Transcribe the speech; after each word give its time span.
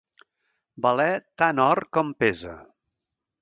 Valer 0.85 1.15
tant 1.41 1.61
or 1.67 1.83
com 1.99 2.11
pesa. 2.25 2.57